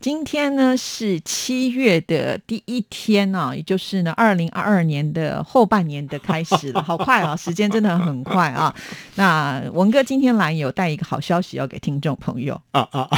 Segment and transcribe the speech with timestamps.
[0.00, 8.74] 今天呢是七月的第一天啊，也就是呢二零二二年的后半年的开始了，好快啊，时间真的很快啊。
[9.16, 13.08] 那文哥今天来有带一个好消息要给听众朋友啊啊！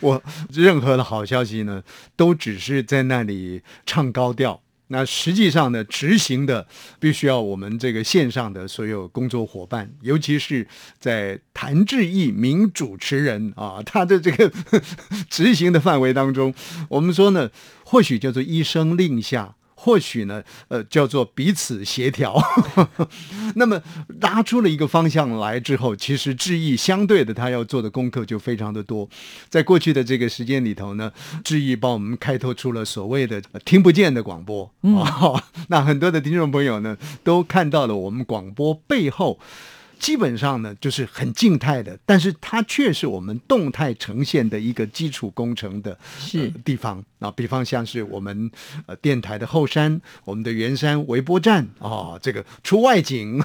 [0.00, 1.82] 我任何的好消息呢，
[2.14, 4.60] 都只是在那里唱高调。
[4.92, 6.66] 那实际上呢，执行的
[7.00, 10.66] 必须要我们这个线上的所有工作伙伴，尤其是
[11.00, 14.52] 在谭志毅名主持人啊，他的这个
[15.30, 16.52] 执行的范围当中，
[16.90, 17.50] 我们说呢，
[17.84, 19.56] 或许叫做一声令下。
[19.84, 22.40] 或许呢，呃，叫做彼此协调。
[23.56, 23.82] 那么
[24.20, 29.08] 拉出了一个方向来之后，其实志毅相对的，他要做的功课就非常的多。
[29.48, 31.10] 在过去的这个时间里头呢，
[31.42, 35.42] 志毅帮我们开拓出了所谓的听不见的广播 哦。
[35.68, 39.40] 那很多的听众朋友呢，都看到了我们广播背后。
[39.98, 47.30] 基本上呢，就是很静态的，但是它却是我们动态呈现的一个基础工程的是地方啊。
[47.30, 48.50] 比方像是我们
[48.86, 53.40] 呃电台的后山，我们的圆山微波站啊，这个出外景，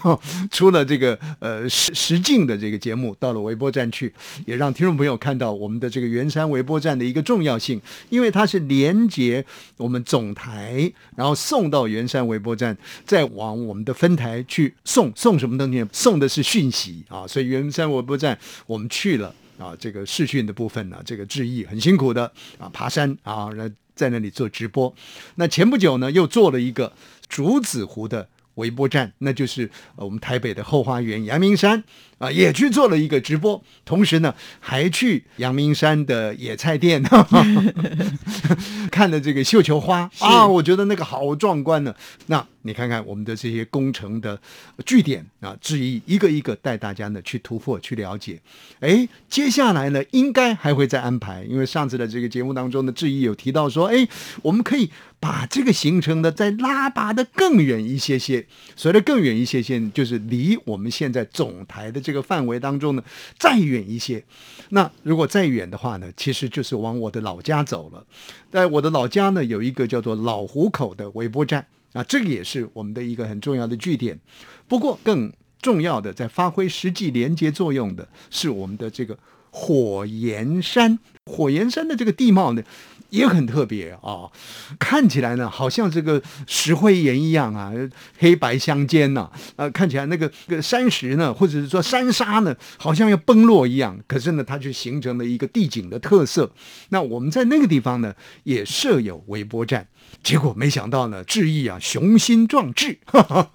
[0.49, 4.11] 出了这个呃实实境的这个节目，到了微波站去，
[4.47, 9.45] 也让听众朋友看到我们的这个圆山微波站的一个重要性，因为它是连接
[9.77, 15.85] 我们总台，然后送到圆山微波站，再往我们的分台去送送什么东西？
[15.93, 16.47] 送的是。
[16.47, 24.93] 讯息啊，所以圆山微波站我们去了啊，这个视讯的部分呢，这个致意很辛苦的啊，爬山啊，那在那里做直播。
[25.35, 26.93] 那前不久呢，又做了一个
[27.27, 31.83] 竹子湖的微波站，那就是我们台北的后花园阳明山。
[32.17, 37.01] 啊，也去做了一个直播，同时呢，还去阳明山的野菜店
[38.91, 41.93] 看了这个绣球花啊，我觉得那个好壮观呢。
[42.25, 44.41] 那你看看我们的这些工程的
[44.85, 48.41] 据点啊，质疑一个一个带大家呢去突破、去了解。
[48.79, 54.07] 哎，接下来呢，应该还会再安排，因为上次的这个节目当中呢质疑有提到说，哎，
[54.41, 54.89] 我们可以
[55.19, 58.45] 把这个行程呢再拉拔的更远一些些。
[58.75, 62.01] 所谓的更远一些些，就是离我们现在总台的。
[62.07, 63.03] 这个范围当中呢，
[63.37, 64.23] 再远一些。
[64.69, 68.05] 那如果再远的话呢，其实就是往我的老家走了。
[68.49, 74.17] 在我的老家呢，有一个叫做老湖口的微波站啊，这个也是我们的一个很重要的据点。
[74.69, 79.19] 不过更重要的，在发挥实际连接作用的是我们的这个
[79.51, 80.99] 火焰山。
[81.25, 82.63] 火焰山的这个地貌呢？
[83.09, 84.27] 也很特别啊，
[84.77, 87.71] 看起来呢，好像这个石灰岩一样啊，
[88.17, 93.97] 黑白相间呐，呃，看起来那个个山石呢，或者是说山沙呢，好像要崩落一样。
[94.07, 96.51] 可是呢，它却形成了一个地景的特色。
[96.89, 99.87] 那我们在那个地方呢，也设有微波站，
[100.21, 102.99] 结果没想到呢，志毅啊，雄心壮志，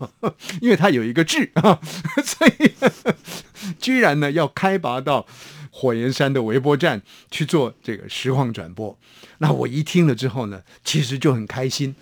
[0.63, 1.79] 因为他有一个志啊，
[2.25, 2.73] 所以
[3.79, 5.27] 居然呢要开拔到。
[5.75, 7.01] 火焰山的微波站
[7.31, 8.97] 去做这个实况转播，
[9.39, 11.95] 那我一听了之后呢，其实就很开心。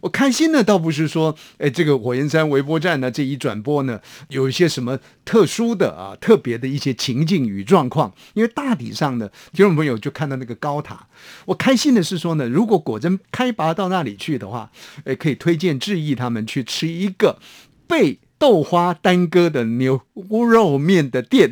[0.00, 8.14] 我开心呢，倒不是说，哎，这个火焰山微波站呢这一转播呢，有一些什么特殊的啊、特别的一些情境与状况。
[8.32, 11.06] 因为大体上呢，听众朋友就看到那个高塔。
[11.44, 14.70] 我开心的是说呢，如果果真开拔到那里去的话，
[15.04, 17.38] 哎，可以推荐志毅他们去吃一个
[17.86, 21.50] 被豆花耽搁的牛肉面的店。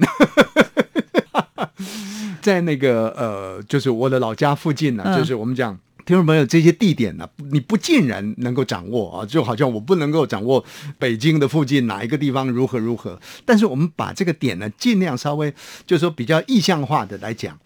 [2.41, 10.65] 在那个呃，就是我的老家附近呢，就是我们讲听众朋友这些地点呢，你不尽然能够掌握啊，就好像我不能够掌握
[10.99, 15.53] 北京的附近哪一个地方如何如何，但是我们把这个点呢，尽量稍微
[15.87, 17.59] 就是说比较意象化的来讲，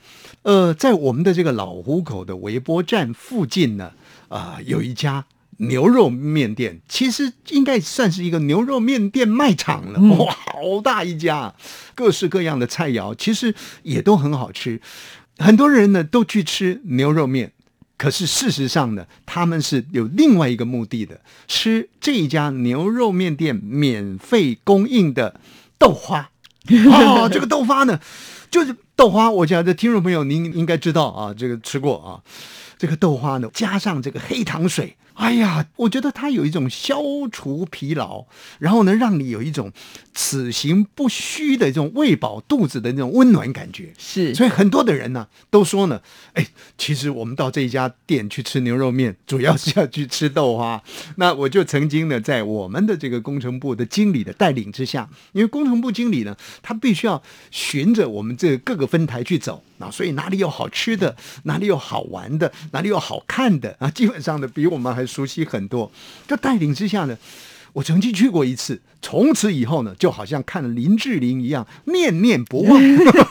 [0.43, 3.93] 呃，在我们的这个老湖口的微波站附近呢，
[4.29, 5.27] 啊，有一家。
[5.61, 11.55] 牛肉面店其实应该算是一个牛肉面店卖场了，哇，好大一家，
[11.95, 14.81] 各式各样的菜肴，其实也都很好吃。
[15.39, 17.53] 很多人呢都去吃牛肉面，
[17.97, 25.41] 可是事实上呢，他们是有另外一个目的的，吃这一家牛肉面店免费供应的
[25.79, 26.31] 豆花。
[26.93, 27.99] 哦，这个豆花呢？
[28.50, 32.20] 就是豆花，我讲的听众朋友您应该知道啊，这个吃过啊。
[32.79, 38.25] 这个豆花呢，加上这个黑糖水，哎呀，我觉得它有一种消除疲劳，
[38.58, 39.70] 然后呢，让你有一种
[40.14, 43.93] 此行不虚的这种喂饱肚子的那种温暖感觉。
[43.99, 46.00] 是，所以很多的人呢都说呢，
[46.32, 46.47] 哎，
[46.79, 50.82] 其实我们到这一家店去吃牛肉面，主要是要去吃豆花。
[51.17, 59.63] 那我就曾经呢，在我们的这个工程部的经理的带领之下，因为工程部经理呢，他必须要循着我们这各个分台去走。
[59.77, 63.91] 那所以哪里有好吃的，哪里有好玩的，哪里有好看的啊？
[63.91, 65.93] 基本上呢，比我们还熟悉很多。
[66.27, 67.19] 就带领之下呢，
[67.75, 72.81] 我曾经去过一次，从此以后呢，就好像看了林志玲一样，念念不忘。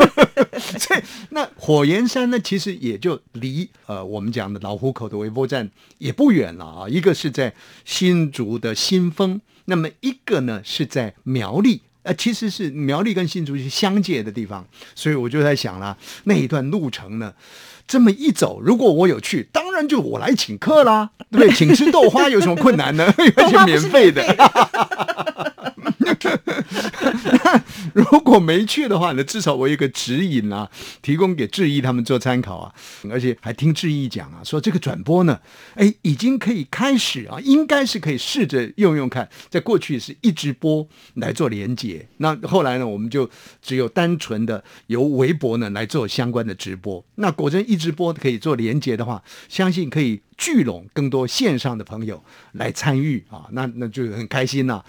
[0.59, 1.01] 所以
[1.31, 6.87] 那火焰山呢，其实也就离呃我们讲的老虎口的微波站也不远了啊。
[6.87, 7.53] 一个是在
[7.83, 11.81] 新竹的新丰，那么一个呢是在苗栗。
[12.03, 14.65] 呃，其实是苗栗跟新竹是相界的地方，
[14.95, 17.33] 所以我就在想啦，那一段路程呢，
[17.87, 21.53] 这么一走，如果我有去，当然就我来请客啦，对不对？
[21.53, 23.05] 请吃豆花有什么困难呢？
[23.35, 24.23] 而且免费的。
[27.93, 30.69] 如果没去的话呢，至少我有个指引啊，
[31.01, 32.73] 提供给志毅他们做参考啊，
[33.09, 35.39] 而且还听志毅讲啊，说这个转播呢，
[35.75, 39.29] 哎，已经可以开始啊，应该是可以试着用用看。
[39.49, 43.29] 在过去是一直播来做连接，那后来呢，我们就
[43.61, 47.03] 只有单纯的由微博呢来做相关的直播。
[47.15, 52.23] 那果真一直播可以做连接的话，相信可以聚拢更多线上的朋友
[52.53, 54.83] 来参与啊，那那就很开心呐。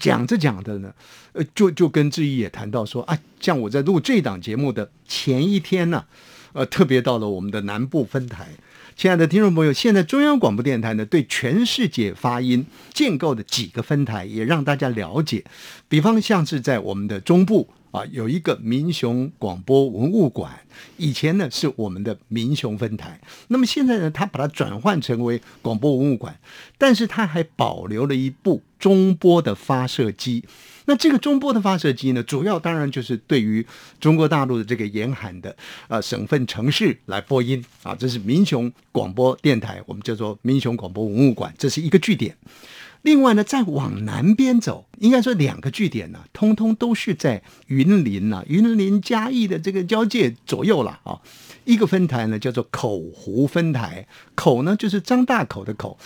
[0.00, 0.92] 讲着讲着呢，
[1.32, 6.04] 呃，就就跟志毅也谈到说啊，像我在录这档节目的前一天呢，
[6.52, 8.48] 呃，特别到了我们的南部分台，
[8.96, 15.44] 亲爱的听众朋友，现在中央广播电台呢，对全世界发音建构的几个分台，也让大家了解，
[15.88, 17.68] 比方像是在我们的中部。
[17.92, 20.60] 啊，有一个民雄广播文物馆，
[20.96, 26.40] 以前呢是我们的民雄分台，那么现在呢，它把它转换成为广播文物馆，
[26.78, 30.42] 但是它还保留了一部中波的发射机。
[30.86, 33.64] 那这个中波的发射机呢，主要当然就是对于
[34.00, 35.54] 中国大陆的这个沿海的
[35.86, 42.34] 呃省份城市来播音啊，这是民雄广播电台，我们叫做民雄广播文物馆，这是一个据点。
[43.02, 51.20] 另外呢，再往南边走，应该说两个据点呢，通通都是在云林呐，云林嘉义的这个交界左右了啊。
[51.64, 54.06] 一个分台呢叫做口湖分台，
[54.36, 55.98] 口呢就是张大口的口，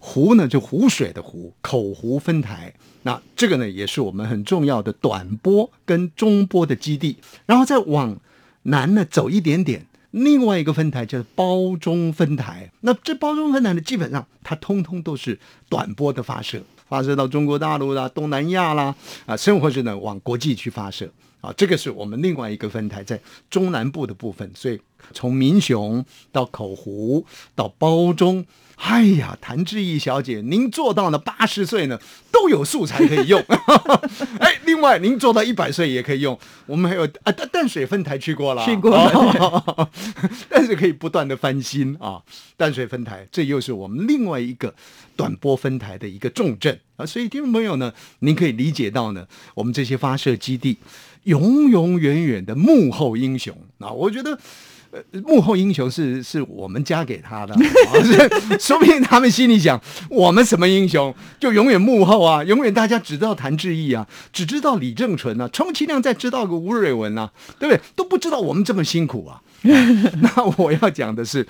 [0.00, 2.74] 湖呢就湖水的湖，口湖分台。
[3.04, 7.18] 那这个呢也是我们很重要的短波跟中波的基地。
[7.46, 8.18] 然后再往
[8.64, 9.86] 南呢走一点点。
[10.12, 15.38] 另外一个分台叫做包中分台，那这包中分台呢，基本上它通通都是
[15.68, 18.94] 短波的发射，发射到中国大陆啦、东南亚啦，
[19.26, 21.10] 啊，甚或是呢往国际去发射，
[21.40, 23.20] 啊，这个是我们另外一个分台在
[23.50, 24.80] 中南部的部分，所以
[25.12, 28.46] 从民雄到口湖到包中。
[28.76, 31.96] 哎呀，谭志毅小姐，您做到了八十岁呢，
[32.32, 33.40] 都有素材可以用。
[34.40, 36.38] 哎， 另外您做到一百岁也可以用。
[36.66, 39.90] 我们还有啊，淡淡水分台去过了，去过了，
[40.48, 42.22] 但是可以不断的翻新啊。
[42.56, 44.74] 淡水分台，这又是我们另外一个
[45.16, 47.04] 短波分台的一个重镇啊。
[47.04, 50.78] 所以听众朋友呢，您可以理解到呢，我们这些发射基地
[51.24, 54.38] 永永远远的幕后英雄啊，我觉得。
[54.92, 57.56] 呃，幕后英雄是是我们加给他的，
[58.60, 59.80] 说不定他们心里想，
[60.10, 67.80] 我们什么英雄，就永远幕后啊，永远大家只知道谭志毅啊，只知道李正淳啊，充其量再知道个吴瑞文啊，对不对？
[67.96, 69.40] 都不知道我们这么辛苦啊。
[69.64, 71.46] 那我要讲的是，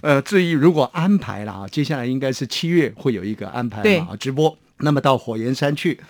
[0.00, 6.00] 呃，至于如果安排了啊，接下来应该是七月会有一个安排啊直播，那么到火焰山去。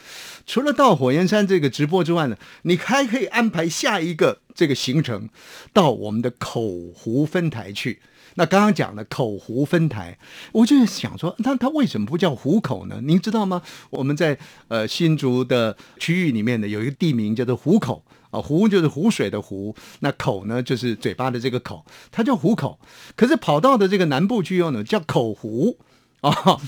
[0.46, 5.28] 除了到火焰山这个直播之外呢，你还可以安排下一个这个行程，
[5.72, 6.62] 到我们的口
[6.94, 8.00] 湖分台去。
[8.38, 10.18] 那刚刚讲的口湖分台，
[10.52, 13.00] 我就想说，那它为什么不叫湖口呢？
[13.02, 13.62] 您知道吗？
[13.90, 22.78] 我们在呃新竹的区域里面呢，有一个地名叫做湖口啊，湖就是湖水的湖，那口呢就是嘴巴的这个口，它叫湖口。
[23.14, 25.78] 可是跑到的这个南部去用呢，叫口湖
[26.20, 26.60] 啊，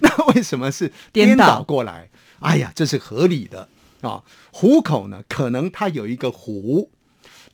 [0.00, 2.08] 那为什么是颠倒过来？
[2.38, 3.68] 哎呀，这是合理的
[4.00, 4.22] 啊！
[4.50, 6.90] 湖口呢，可能它有一个湖，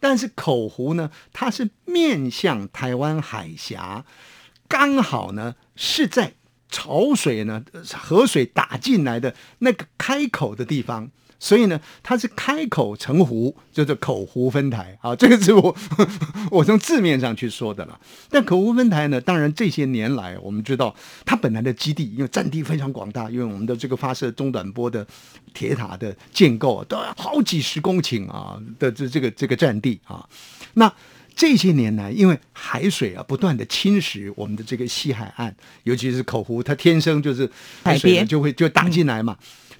[0.00, 4.04] 但是口湖呢，它是面向台湾海峡，
[4.68, 6.34] 刚好呢是在
[6.70, 11.10] 潮水呢，河水打进来的那个开口的地方。
[11.38, 15.14] 所以呢，它是开口成湖，就是口湖分台啊。
[15.14, 15.76] 这个是我
[16.50, 18.00] 我从字面上去说的了。
[18.30, 25.06] 但口湖分台呢，当然这些年来，我们知道它本来的基地，因为占地非常广大，因为我们的这个发射中短波的
[25.52, 30.26] 铁塔的建构都要好几十公顷啊的这这个这个占地啊。
[30.74, 30.92] 那
[31.34, 37.50] 这些年来，因为海水啊不断的侵蚀我们的这个西海岸，尤其是口湖，它天生就是
[37.82, 39.36] 海水就会就打进来嘛。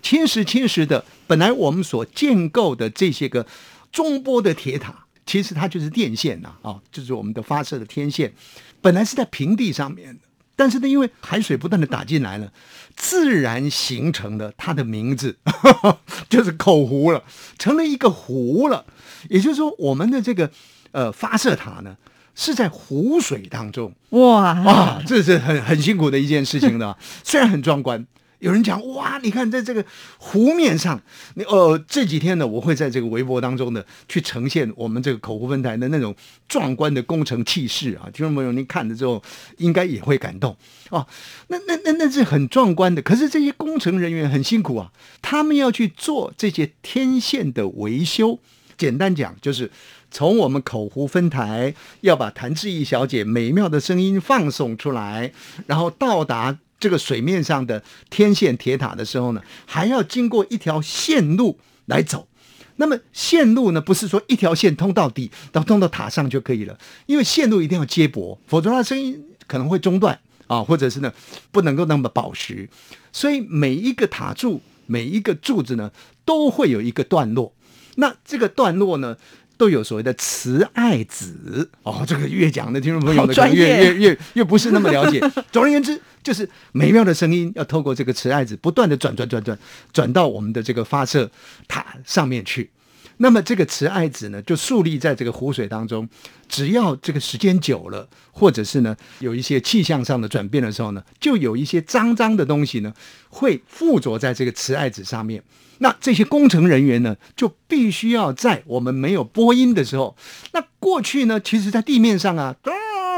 [0.07, 3.45] 侵蚀侵蚀的，本来我们所建构的这些个
[3.91, 4.95] 中波的铁塔，
[5.27, 8.33] 其实它就是电线呐，啊，就是我们的发射的天线，
[8.81, 10.21] 本来是在平地上面的，
[10.55, 12.53] 但是呢，因为海水不断的打进来了，
[12.95, 15.37] 自然形成了它的名字，
[16.31, 17.25] 就是口湖了，
[17.59, 18.87] 成了一个湖了。
[19.29, 20.49] 也就是说，我们的这个
[20.93, 21.97] 呃发射塔呢，
[22.37, 28.07] 是在湖水当中，哇哇，这是很很辛苦的一件事情的， 虽然很壮观。
[28.41, 29.85] 有人讲哇，你看在这个
[30.19, 31.01] 湖面上，
[31.35, 36.15] 你呃这几天呢，我会在这个微博当中呢去呈现我们这个口湖分台的那种
[36.47, 39.23] 壮观的工程气势啊，听众朋友您看了之后
[39.57, 40.55] 应该也会感动
[40.91, 41.07] 哦。
[41.49, 48.39] 那那那那是很壮观的，可是这些工程人员很辛苦啊，他们要去做这些天线的维修。
[48.77, 49.71] 简单讲，就是
[50.11, 55.33] 从我们口湖分台要把谭志毅小姐美妙的声音放送出来，
[55.67, 56.59] 然后到达。
[56.87, 62.29] 这个水面上的天线铁塔的时候呢，还要经过一条线路来走。
[62.77, 71.13] 那么线路呢，不是说一条线通到底，到通到塔上就可以了，因为线路一定要接驳，否则它声音可能会中断啊，或者是呢
[71.51, 72.69] 不能够那么保持。
[73.13, 75.91] 所以每一个塔柱、每一个柱子呢，
[76.25, 77.53] 都会有一个段落。
[77.97, 79.17] 那这个段落呢？
[79.57, 85.21] 都有所谓的慈爱子哦，这个越讲的听众朋友呢，越越越越不是那么了解。
[85.51, 89.59] 总而言之，就是美妙的声音要透过这个慈爱子，不断的转转转转
[89.93, 91.31] 转到我们的这个发射
[91.69, 92.71] 塔上面去。
[93.19, 96.09] 那么这个慈爱子呢，就竖立在这个湖水当中。
[96.49, 102.93] 只要这个时间久了，或者是呢有一些气象上的转变的时候呢，就有一些脏脏的东西呢
[103.29, 105.43] 会附着在这个慈爱子上面。
[105.79, 110.17] 那这些工程人员呢，就必须要在我们没有播音的时候，
[110.53, 112.55] 那过去呢，其实在地面上啊，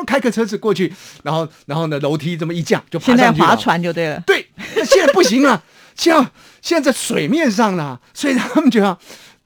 [0.07, 4.23] 开个车子过去，然后然后呢楼梯这么一降就爬上去划船就对了。
[4.26, 5.62] 对，那现在不行了，
[5.95, 6.31] 现在
[6.62, 8.99] 现在在水面上了，所以他们就要。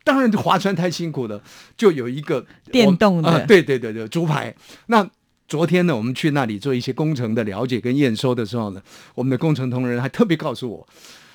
[0.05, 1.43] 当然，划船太辛苦了，
[1.77, 4.55] 就有一个电动的，对对对对，竹排。
[4.87, 5.09] 那
[5.47, 8.83] 昨天呢，我们去那里做一些工程的了解跟验收的时候呢，
[9.15, 10.89] 我们的工程同仁还特别告诉我，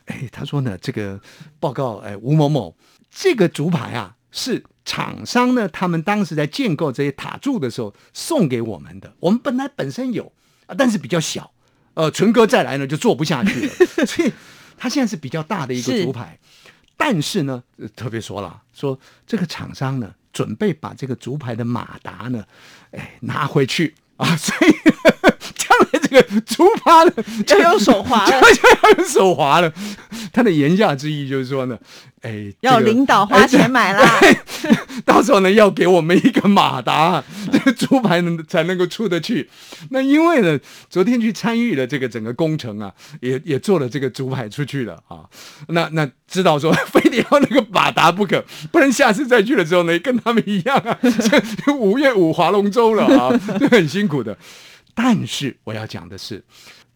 [0.06, 1.20] 哎，他说呢，这个
[1.60, 2.76] 报告，哎，吴某某，
[3.12, 10.32] 这个竹排啊，是厂商呢，他们当时在建构这些塔柱的时候送给我们的，我们本来本身有
[10.66, 11.52] 啊，但是比较小，
[11.94, 14.34] 呃，纯哥再来呢就做不下去了，所以
[14.78, 16.38] 他现在是比较大的一个竹排。
[16.98, 17.64] 但是呢，
[17.96, 22.44] 特别说了，说这个厂商呢，准备把这个竹排的马达呢，
[22.92, 24.72] 哎，拿回去啊， 所以
[25.56, 27.12] 将来这个竹排呢，
[27.46, 29.72] 就用手滑了，就要用手滑了。
[30.38, 31.76] 他的言下之意就是说呢，
[32.22, 34.20] 哎，要领导花钱买啦。
[35.04, 39.50] 到时候呢，要给我们一个马达， 这个竹排能才能够出得去。
[39.90, 40.60] 那因为呢，
[40.92, 45.26] 昨天去参与了这个整个工程啊，也也做了这个竹排出去了啊。
[45.70, 51.00] 那那知道说， 非得要那个马达不可，不然下次再去的时候呢，跟他们一样啊，
[51.80, 54.38] 五月五划龙舟了啊，就很辛苦的。
[54.94, 56.44] 但是我要讲的是。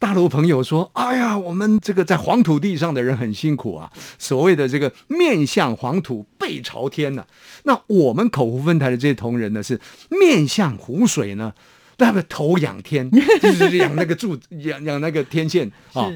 [0.01, 3.91] 大陆朋友说：“哎呀，我们这个在黄土地上的人很辛苦啊。
[4.17, 7.23] 所谓的这个面向黄土背朝天呢，
[7.65, 9.79] 那我们口湖分台的这些同仁呢，是
[10.09, 11.53] 面向湖水呢，
[11.97, 16.11] 那么头仰天，就是仰那个柱，仰仰那个天线啊。”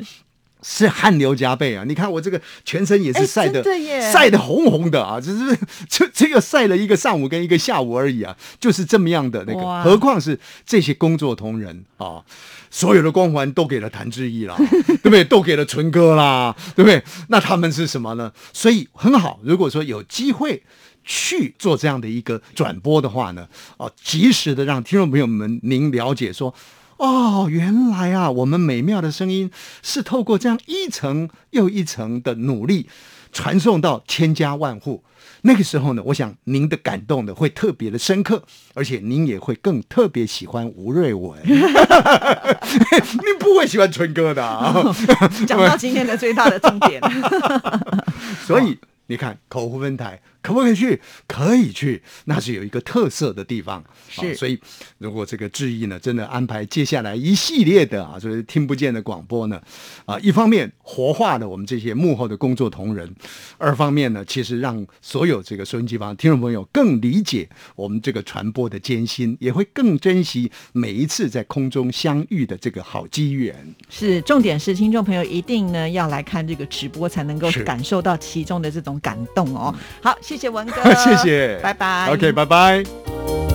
[0.68, 1.84] 是汗流浃背啊！
[1.88, 3.64] 你看我这个全身也是晒的，
[4.12, 5.22] 晒的红红的啊！
[5.22, 5.56] 只是
[5.88, 9.84] 这这个晒了一个上午跟一个下午而已啊，就是这么样的那个。
[9.84, 12.24] 何况是这些工作同仁啊，
[12.72, 14.56] 所有的光环都给了谭志毅啦，
[15.04, 15.24] 对不对？
[15.24, 17.04] 都给了纯哥啦，对不对？
[17.28, 18.34] 那他们是什么呢？
[18.52, 20.64] 所以很好，如果说有机会
[21.04, 26.52] 去做这样的一个转播的话呢，哦，及时的让听众朋友们您了解说。
[26.98, 32.88] 哦，原来啊，我们美妙的声音是透过这样一层又一层的努力，
[33.32, 35.04] 传送到千家万户。
[35.42, 41.40] 那个时候呢，我想您的感动呢会特别的深刻，而且您也会更特别喜欢吴瑞文。
[41.46, 41.60] 你
[43.40, 44.74] 不会喜欢春哥的啊？
[45.46, 47.02] 讲到今天的最大的重点。
[48.48, 51.02] 所以你看，口湖分台可不可以去？
[51.28, 53.84] 可以去，那是有一个特色的地方。
[54.08, 54.60] 是所以
[55.00, 59.60] 如果这个志毅呢，真的安排接下来一系列的啊，就是听不见的广播呢，
[60.06, 63.12] 啊，一方面活化了我们这些幕后的工作同仁，
[63.58, 73.56] 二方面呢，其实让所有这个收音机旁听众朋友更理解我们这个传播的艰辛，也会更珍惜每一次在空中相遇的这个好机缘。
[73.90, 79.74] 是，重点是听众朋友一定呢要来看这个直播，才能够感受到其中的这种感动哦。
[80.02, 80.82] 好，谢谢文哥。
[80.96, 81.58] 谢谢。
[81.64, 82.10] 拜拜。
[82.12, 83.55] Ok 拜拜。